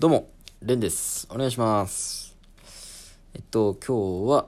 [0.00, 0.30] どうも、
[0.62, 1.26] レンです。
[1.28, 2.36] お願いします。
[3.34, 4.46] えっと、今日は、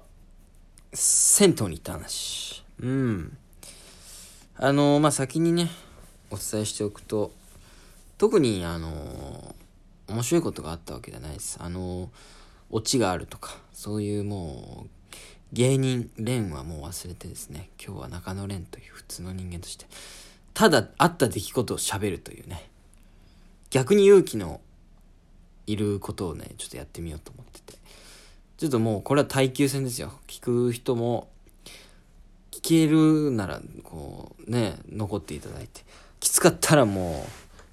[0.92, 2.62] 銭湯に行った話。
[2.78, 3.36] うん。
[4.54, 5.68] あのまあ、先にね、
[6.30, 7.32] お伝えしておくと、
[8.16, 9.56] 特に、あの
[10.06, 11.58] 面白いことがあったわけじゃないです。
[11.60, 12.10] あの
[12.70, 14.88] オチがあるとか、そういうもう、
[15.52, 19.86] 芸人、レンはもう忘れてですね、今日は中野レンという普通の人間として、
[20.54, 22.70] ただあった出来事を喋るというね、
[23.70, 24.60] 逆に勇気の
[25.70, 27.78] いることをね、ちょっとやってみようと思ってて。
[28.58, 30.12] ちょっともうこれは耐久戦ですよ。
[30.26, 31.28] 聞く人も、
[32.50, 35.84] 聞けるなら、こう、ね、残っていただいて。
[36.18, 37.26] きつかったらも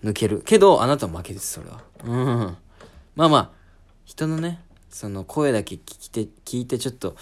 [0.03, 0.41] う、抜ける。
[0.45, 1.81] けど、あなたは負けです、それは。
[2.03, 2.57] うん。
[3.15, 3.51] まあまあ、
[4.05, 7.17] 人のね、その声だけ聞いて、聞いてちょっと、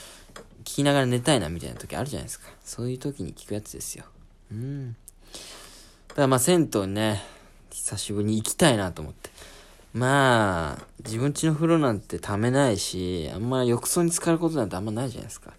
[0.66, 2.48] 聞きながら寝たいなみたいな時あるじゃないですか。
[2.64, 4.06] そういう時に聞くやつですよ。
[4.52, 4.96] うん。
[6.10, 7.24] だからまあ銭湯にね、
[7.72, 9.30] 久しぶりに行きたいなと思って。
[9.96, 15.54] まあ、自分家の風呂なんてためないし、あんま浴槽に浸かることなんてあんまないじゃないですか。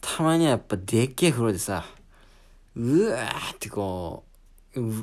[0.00, 1.84] たまにはやっぱでっけえ風呂でさ、
[2.74, 4.24] うわーってこ
[4.74, 4.94] う、うぶ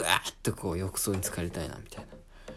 [0.00, 2.54] わーってこう浴槽に浸かりたいなみたいな。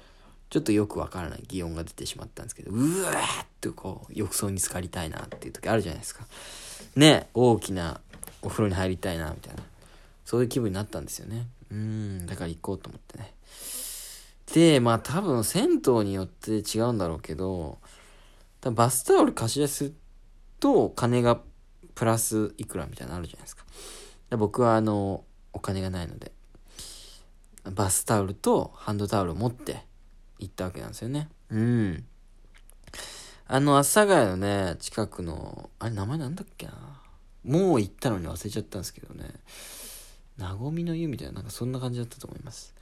[0.49, 6.25] ちょっとよくわからない擬音が出てしまったんですけど、うわーってこう浴槽に浸かりたいなっていう時あるじゃないですか。
[6.97, 8.01] ね、大きな
[8.41, 9.63] お風呂に入りたいなみたいな。
[10.25, 11.47] そういう気分になったんですよね。
[11.71, 13.33] うん、だから行こうと思ってね。
[14.53, 17.79] で、まあ多分銭湯によって違うんだろうけど、
[18.61, 19.91] 多分バスタオル貸し出す
[20.59, 21.41] と金が
[21.95, 23.65] プラスいくらみたいなのあるじゃないですか。
[24.29, 25.23] で僕はあの、
[25.53, 26.31] お金がないので、
[27.63, 29.85] バスタオルとハンドタオルを持って
[30.37, 31.29] 行ったわけなんですよね。
[31.49, 32.05] うん。
[33.47, 36.73] あの、阿佐ヶ谷のね、近くの、あれ名前なんだっけな。
[37.43, 39.25] もう行ったのに忘れちゃったんですけどね。
[40.37, 42.75] なごみの湯みたいな、なんかそんな感じだったと思います。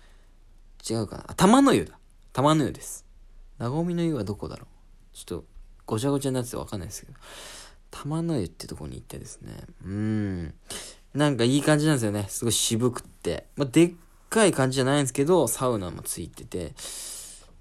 [0.90, 1.98] 違うかな、玉の湯だ。
[2.34, 3.06] 玉の湯です。
[3.58, 5.46] なごみの湯はどこだろうちょっと、
[5.86, 7.18] ごちゃごちゃになっててわかんないですけど。
[7.92, 9.54] 玉の湯ってとこに行ってですね。
[9.84, 10.54] うーん。
[11.14, 12.26] なんかいい感じなんですよね。
[12.30, 13.46] すごい渋くって。
[13.58, 13.94] まあ、でっ
[14.30, 16.74] かい感じじゃないんですけど、サウナもついてて。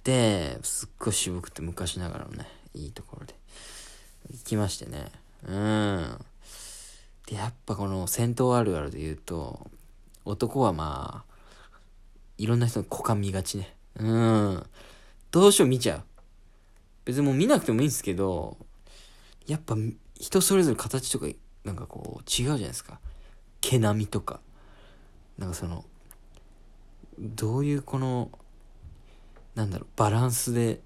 [0.05, 3.35] で、すっごい渋くて昔ながらのね、いいところで。
[4.31, 5.11] 行きましてね。
[5.47, 6.25] うん。
[7.27, 9.69] で、やっぱこの戦闘あるあるで言うと、
[10.25, 11.30] 男はまあ、
[12.41, 13.77] いろんな人の股間見がちね。
[13.97, 14.67] うん。
[15.31, 16.03] どうしよう見ちゃう。
[17.05, 18.57] 別にもう見なくてもいいんですけど、
[19.47, 19.77] やっぱ
[20.19, 21.27] 人それぞれ形とか、
[21.65, 22.99] なんかこう違うじゃないですか。
[23.61, 24.41] 毛並みとか。
[25.37, 25.85] なんかその、
[27.19, 28.31] どういうこの、
[29.55, 30.81] なんだろう、バランスで、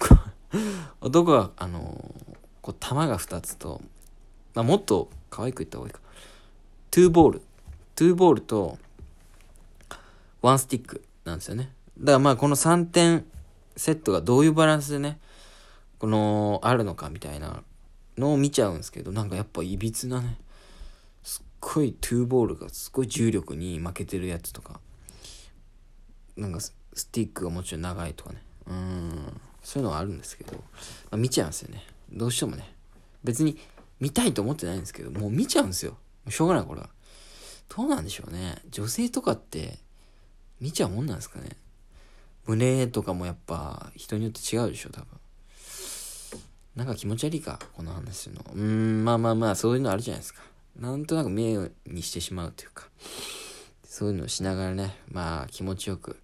[1.02, 2.14] 男は、あの、
[2.62, 3.82] こう、玉が2つと、
[4.54, 6.00] まあ、もっと可愛く言った方がいいか。
[6.90, 7.42] トゥーボール。
[7.94, 8.78] トゥーボールと、
[10.46, 11.72] ワンスティックなんですよね。
[11.98, 13.24] だからまあこの3点
[13.76, 15.18] セットがどういうバランスでね、
[15.98, 17.64] この、あるのかみたいな
[18.16, 20.38] のを見ちゃうんですけど、なんかやっぱいびつなね、
[21.24, 24.78] すっごいトゥーボールがすごい重力に負けてるやつとか、
[26.36, 26.72] なんかス
[27.10, 30.60] ティックがもちろん長いとかね、うん、そういうのがあるんですけど、ま
[31.12, 31.84] あ、見ちゃうんですよね。
[32.12, 32.72] どうしてもね。
[33.24, 33.58] 別に
[33.98, 35.96] 見たいと思ってないんですけど、もう見ちゃうんですよ。
[36.28, 36.90] しょうがないこれは。
[37.74, 38.58] どうなんでしょうね。
[38.70, 39.80] 女性とかって
[40.60, 41.50] 見ちゃうもんなんですかね。
[42.46, 45.06] 胸とかもやっぱ人によって違うでしょ、多分。
[46.76, 48.44] なんか気持ち悪いか、この話の。
[48.54, 50.42] うん、まあまあまあ、そういうのあるじゃないですか。
[50.78, 51.56] なんとなく目
[51.86, 52.88] にしてしまうというか。
[53.84, 56.18] そういうのをしながらね、まあ気持ちよく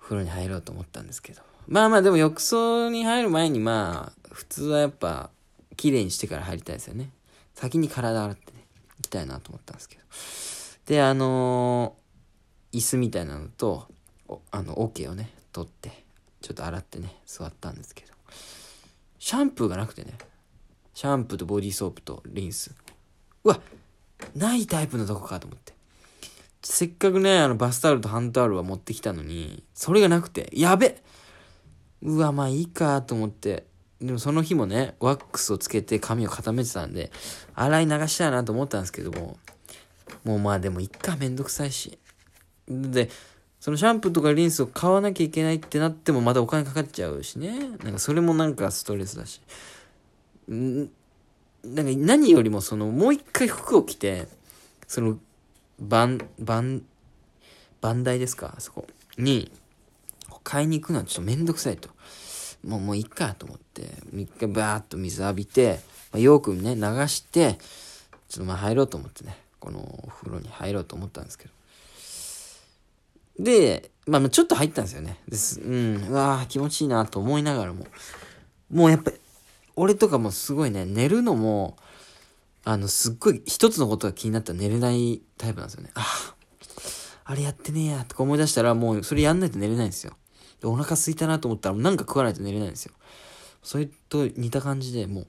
[0.00, 1.42] 風呂に入ろうと思ったんですけど。
[1.68, 5.30] まあまあでも浴槽に入る前にまあ、普通はやっぱ
[5.76, 7.10] 綺麗にしてから入りたいですよね。
[7.54, 8.66] 先に体洗ってね、
[8.98, 10.02] 行きたいなと思ったんですけど。
[10.86, 12.05] で、あのー
[12.72, 13.88] 椅子みたいなのと、
[14.50, 16.04] あの、桶をね、取って、
[16.40, 18.12] ちょっと洗ってね、座ったんですけど。
[19.18, 20.14] シャンプーがなくてね、
[20.94, 22.74] シャンプーとボディーソープとリンス。
[23.44, 23.60] うわ、
[24.34, 25.74] ないタイプのとこかと思って。
[26.62, 31.00] せっかくね、あの、バスタオルとハンドタオルは持ってきたのに、それがなくて、やべ
[32.02, 33.66] うわ、まあいいかと思って。
[34.00, 37.10] でもその日もね、ワックスをつけて髪を固めてたんで、
[37.54, 39.38] 洗い流したいなと思ったんですけども、
[40.24, 41.98] もうまあでもいっか、めんどくさいし。
[42.68, 43.10] で、
[43.60, 47.58] そのシャンプーとかリンスを買わなきゃいけないってなってもまたお金かかっちゃうしね。
[47.82, 49.40] なんかそれもなんかストレスだし。
[50.50, 50.82] ん
[51.64, 54.28] なんか何よりもそのもう一回服を着て、
[54.86, 55.18] その、
[55.80, 56.82] バン、バン、
[57.80, 58.54] バンダイですか？
[58.56, 58.86] あそこ
[59.18, 59.50] に、
[60.44, 61.88] 買いに行くのはちょっとめんどくさいと。
[62.64, 63.82] もう、もういいかと思って、
[64.12, 65.80] 一回バーッと水浴びて、
[66.12, 67.58] まあ、よくね、流して、
[68.28, 71.50] ちょっとまあ入ろうと思ってね、このお風呂に入ろうと思ったんですけど。
[73.38, 75.18] で、まあちょっと入ったんですよね。
[75.28, 75.60] です。
[75.60, 76.06] うん。
[76.08, 77.86] うわー気持ちいいなと思いながらも。
[78.70, 79.12] もうやっぱ、
[79.74, 81.76] 俺とかもすごいね、寝るのも、
[82.64, 85.90] あの、すっごい一つのことが気になったら寝れないタイプなんですよね。
[85.94, 90.14] ああ、あれやってねえや、とか思い出したらもうそれやんないと寝れないんですよ。
[90.60, 92.92] で、お腹空いたなと思ったらなんか食わないと寝れないんですよ。
[93.62, 95.26] それと似た感じでもう、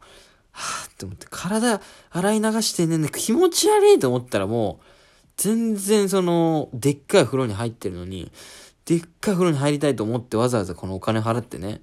[0.51, 4.86] はぁって思って、体洗い流してね、気持ち悪いと思ったらもう、
[5.37, 8.31] 全然その、でっかい風呂に入ってるのに、
[8.85, 11.81] でっかい風呂に入りたいと思ってわざわざこのお金払ってね、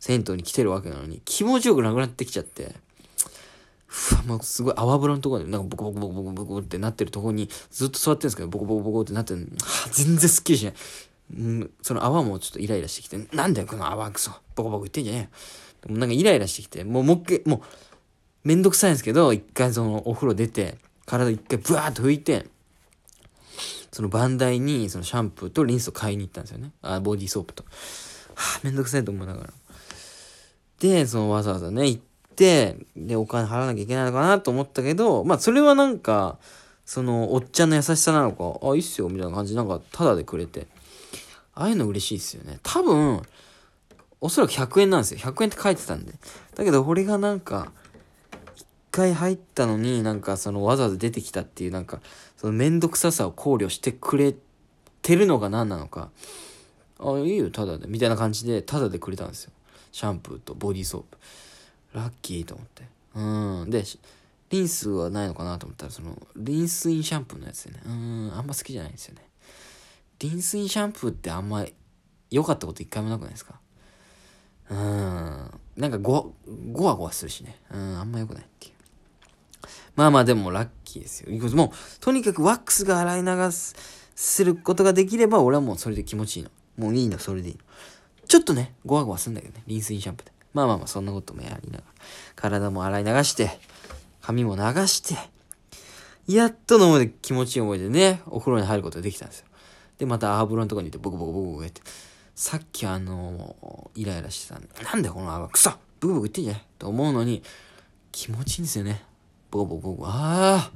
[0.00, 2.74] 銭湯に来てるわけなのに、気持ちよくなくなってきちゃって、
[3.86, 10.74] ふわ、もうすごい泡風呂のところで、なんかボコボコボコボコボコってなってるところにずっと座ってるんですけど、ボコボコボコってなってるは全然スッキリしない。
[11.32, 15.30] うん、その泡もちょっとイライラしてきて、なんだよこの泡クソ、ボコボコ言ってんじゃね
[15.86, 15.96] えよ。
[15.96, 17.60] なんかイライラしてきて、もうもう一回、もう、
[18.44, 22.46] めんどくさいんですけど、一回そのお風呂出て、体一回ブワーっと拭いて、
[23.92, 26.72] そのバンダイにそのシャンプーとリンスを買いに行ったんですよね。
[26.82, 27.64] あ、ボディーソープと。
[28.34, 29.52] はあ、めんどくさいと思いながら。
[30.78, 32.02] で、そのわざわざね、行っ
[32.36, 36.38] て、で、お金払わなきゃいけないのかなと思ったけど、まあ、それはなんか、
[36.86, 40.66] その、おっちゃんの優しさなのか、あ、いいっすよ、みたいな感じ、なんか、タダでくれて。
[41.54, 42.58] ああいうの嬉しいっすよね。
[42.62, 43.22] 多分、
[44.20, 45.20] おそらく100円なんですよ。
[45.20, 46.14] 100円って書いてたんで。
[46.54, 47.72] だけど、俺がなんか、
[48.90, 52.00] 回入ったのになんかそのわざわざ出てきたっていうなんか
[52.36, 54.34] そのめんどくささを考慮してくれ
[55.02, 56.10] てるのが何なのか。
[56.98, 57.86] あいいよただで。
[57.86, 59.52] みたいな感じでただでくれたんですよ。
[59.92, 61.18] シャンプーとボディーソープ。
[61.94, 62.84] ラッキーと思って。
[63.14, 63.70] うん。
[63.70, 63.84] で
[64.50, 67.80] リンスはないのかなと思ったらそのリンスインシャンプーのやつでね。
[67.86, 68.32] うん。
[68.34, 69.22] あんま好きじゃないんですよね。
[70.18, 71.64] リンスインシャンプーってあんま
[72.30, 73.54] 良かったこと一回もなくないですか？
[74.70, 74.78] うん。
[75.76, 76.34] なんかご、
[76.72, 77.58] ごわごわするしね。
[77.72, 78.74] うん、あんま良くないっていう。
[79.96, 81.56] まあまあでもラッキーですよ。
[81.56, 86.50] もう、とにかくワックスが洗い流することができれば、俺はもうそれで気持ちいいの。
[86.76, 87.60] もういいの、それでいいの。
[88.26, 89.62] ちょっとね、ゴワゴワするんだけどね。
[89.66, 90.32] リンスインシャンプーで。
[90.54, 91.92] まあまあまあ、そんなこともやりながら。
[92.36, 93.50] 体も洗い流して、
[94.22, 95.16] 髪も流して、
[96.26, 99.46] やっとの思いで気持ちいい思いでね、お風呂に入ることができたんですよ。
[99.98, 101.82] で、またアーブロのとこにいて、ボコボコボコボコって、
[102.34, 107.42] さっきあのイライラしてたなんだよこの泡、くそブクブク言ってんじゃんと思うのに、
[108.12, 109.04] 気持ちいいんですよね。
[109.50, 110.08] ボコボコボコ。
[110.08, 110.70] あ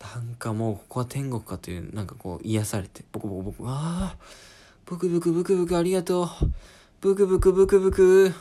[0.00, 3.64] あなんかもうここは天国かという、なんかこう癒されて、ボコボコボコ。
[3.68, 4.16] ああ
[4.86, 6.28] ブクブクブクブクありがとう。
[7.00, 8.34] ブクブクブクブク。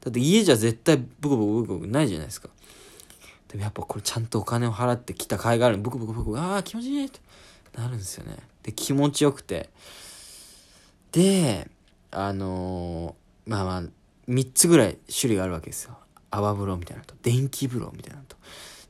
[0.00, 2.48] だって家じゃ絶対ブクブクブクブクないじゃないですか。
[3.48, 6.38] でもやっぱこれちゃんとお金を払ってきた甲斐があるブクブクブク。
[6.38, 7.18] ああ気持ちいいって
[7.76, 8.36] なるんですよね。
[8.62, 9.70] で、気持ちよくて。
[11.12, 11.68] で、
[12.10, 13.82] あのー、まあまあ、
[14.28, 15.98] 3つぐらい種類があるわけですよ。
[16.30, 18.36] 泡風呂みたいなのと、電気風呂みたいなのと、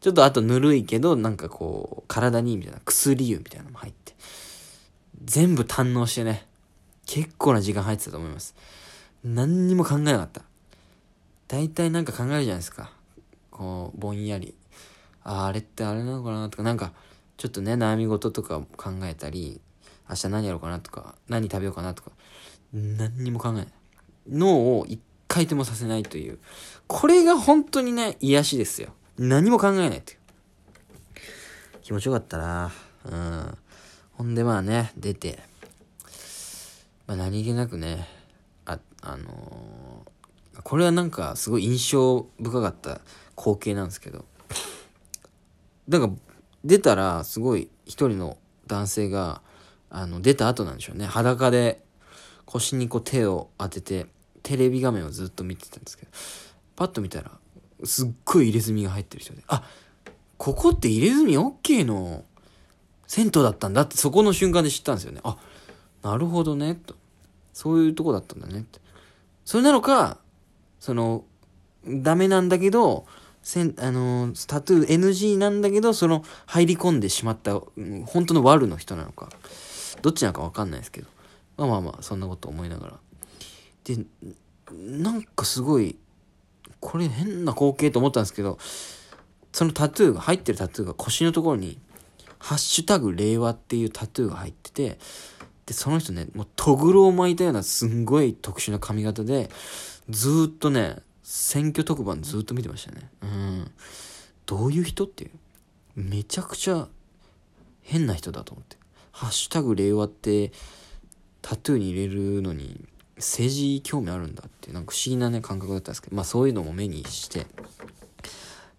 [0.00, 4.14] ちょっとあとぬるいけど、なんかこう、体にいいみたいな薬湯みたいなのも入って、
[5.24, 6.46] 全部堪能してね、
[7.06, 8.54] 結構な時間入ってたと思います。
[9.24, 10.42] 何にも考えなかった。
[11.48, 12.92] 大体なんか考えるじゃないですか。
[13.50, 14.54] こう、ぼんやり。
[15.24, 16.92] ああ、あれってあれなのかなとか、なんか、
[17.36, 19.60] ちょっとね、悩み事とか考えたり、
[20.08, 22.12] 明日何やろうかなとか、何食べようかなとか、
[22.72, 23.66] 何にも考えない。
[24.28, 26.40] 脳を一回でもさせないという。
[26.88, 28.90] これが本当にね、癒しですよ。
[29.16, 30.18] 何も考えないという。
[31.82, 32.72] 気持ちよかったな
[33.04, 33.58] うん。
[34.14, 35.38] ほんでまあね、出て、
[37.06, 38.08] まあ何気なくね、
[38.66, 43.00] あ、あのー、これはなんかすごい印象深かった
[43.38, 44.24] 光景なんですけど、
[45.86, 46.22] なんか
[46.64, 49.42] 出たらすごい一人の男性が、
[49.90, 51.06] あの、出た後なんでしょうね。
[51.06, 51.80] 裸で
[52.46, 54.06] 腰にこう手を当てて、
[54.50, 56.10] テレビ画面をずっと見てたんですけど、
[56.74, 57.30] パッと見たら、
[57.84, 59.62] すっごい入れ墨が入ってる人で、あ、
[60.38, 62.24] ここって入れ墨 OK の
[63.06, 65.20] 銭湯だったんだってそこの瞬間で知ったんですよね。
[65.22, 65.36] あ、
[66.02, 66.96] なるほどね、と。
[67.52, 68.80] そういうとこだったんだねって。
[69.44, 70.18] それなのか、
[70.80, 71.22] その、
[71.86, 73.06] ダメなんだけど、
[73.44, 77.60] せん、あの、タトゥー NG なんだけど、その、入り込んでしまった、
[78.06, 79.28] 本当の悪の人なのか。
[80.02, 81.08] どっちなのかわかんないですけど。
[81.56, 83.00] まあまあまあ、そんなこと思いながら。
[83.84, 84.04] で、
[84.72, 85.98] なんかすごい、
[86.80, 88.58] これ変な光景と思ったんですけど、
[89.52, 91.78] そのタトゥーが、入ってるタトゥーが腰のところに、
[92.38, 94.98] ハッシュタグ令和っていうタトゥーが入ってて、
[95.66, 99.50] で、その人ね、もうトグロを巻いたようなすんごい特殊な髪型で、
[100.08, 103.08] ずっとね、選挙特番ずっと見てましたね。
[103.22, 103.70] うん。
[104.46, 105.30] どういう人っていう。
[105.94, 106.88] めちゃくちゃ
[107.82, 108.76] 変な人だと思って。
[109.12, 110.50] ハッシュタグ令和って
[111.42, 112.84] タトゥーに入れるのに
[113.20, 117.46] 政治興味あるんだっていうなんか不思議なね感覚だったんですけど、まあそういうのも目にして。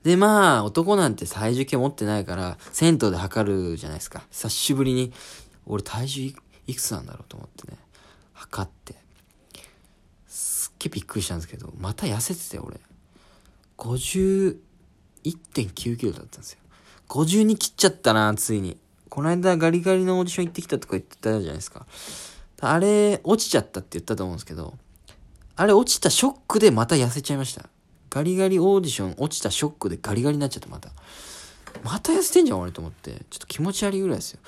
[0.03, 4.23] でまあ男なんて体重計持ってないから銭湯で測るじゃないですか。
[4.31, 5.13] 久しぶりに
[5.65, 6.35] 俺体重い
[6.67, 7.77] いくつなんだろうと思ってね、
[8.33, 8.95] 測って、
[10.27, 12.79] すっげえびっくりしたんですけど、また痩せてて俺。
[13.77, 16.59] 51.9キロだったんですよ。
[17.09, 18.77] 52切っちゃったな、ついに。
[19.09, 21.85] この間ガリガリのオーディション行ってきたとか言ってたじゃないですか。
[22.61, 24.75] あれ、落ちちゃったって言ったと思うんですけど、
[25.55, 27.69] あれ落ちたショックでまた痩せちゃいました。
[28.09, 30.91] ガリガリオーディション落ちたショックでガリガリになっちゃったまた。
[31.83, 33.11] また痩せてんじゃん俺と思って。
[33.29, 34.39] ちょっと気持ち悪いぐらいですよ。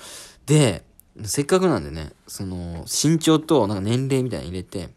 [0.46, 0.84] で、
[1.24, 4.90] せっかくなんでね、その、身長となんか年齢みたいに入れて、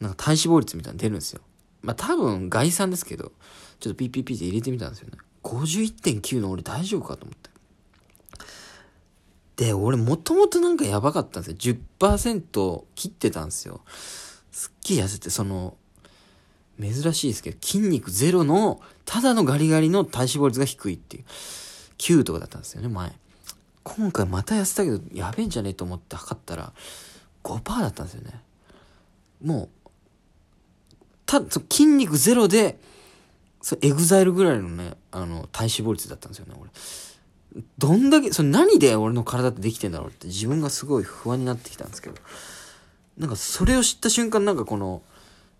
[0.00, 1.40] なんか体脂肪率みたいなの出るんですよ。
[1.82, 3.32] まあ多分概算ですけど、
[3.80, 5.18] ちょっとピッピッピって入れてみたんですよね。
[5.42, 7.50] 51.9の俺大丈夫かと思って。
[9.56, 11.76] で、俺もともとなんかやばかったんですよ。
[11.98, 13.82] 10%切ってたんですよ。
[14.50, 15.76] すっげえ痩せて、その、
[16.80, 21.24] 珍しいですけど、筋肉ゼロの、ただのガリガリの体脂肪率が低いっていう。
[21.98, 23.12] 9とかだったんですよね、前。
[23.82, 26.72] 今回また痩せたけど、やべえんじゃねえと思って測ったら、
[27.44, 28.40] 5%だったんですよね。
[29.42, 29.88] もう、
[31.26, 32.78] た、そ筋肉ゼロで、
[33.62, 36.70] そ EXILE ぐらいのね、あの、体脂肪率だったんですよね、俺。
[37.78, 42.16] どんだけ、それ何で俺の体ってできてんだろうって自分がすごい不安になってきたんですけど、
[43.18, 45.02] なんかそれを知った瞬間なんかこの、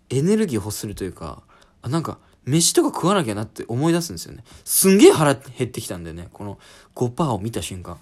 [0.09, 1.41] エネルギー欲するというか、
[1.81, 4.43] あ、なんか、飯とか食わなきゃなって思い出すんですよね。
[4.63, 6.59] すんげえ腹減ってきたんでね、この
[6.95, 7.97] 5%を見た瞬間。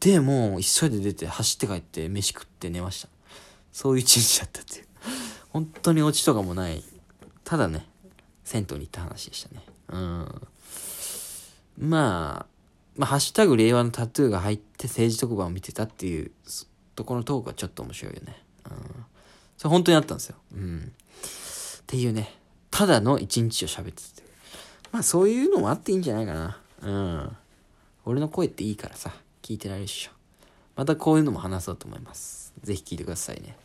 [0.00, 3.08] で、もう急いで出て走って帰って飯食って寝ました。
[3.72, 4.86] そういう一日だったっていう。
[5.50, 6.82] 本当にオチとかもない。
[7.44, 7.86] ただね、
[8.44, 9.64] 銭湯に行った話でしたね。
[9.88, 10.42] うん。
[11.78, 12.49] まあ、
[13.00, 16.32] まあ、ハッシュタグ令和のタトゥーが入って政治特番を見てたっていう
[16.94, 18.36] とこのトークはちょっと面白いよね。
[18.66, 18.72] うん。
[19.56, 20.36] それ本当にあったんですよ。
[20.54, 20.92] うん。
[21.80, 22.30] っていうね、
[22.70, 24.28] ただの一日を喋ってて。
[24.92, 26.60] まあそういうのもあっていいんじゃないかな。
[26.82, 27.36] うん。
[28.04, 30.10] 俺の声っていいからさ、聞いてられるっしょ。
[30.76, 32.52] またこういうのも話そうと思います。
[32.62, 33.56] ぜひ聞いてくださいね。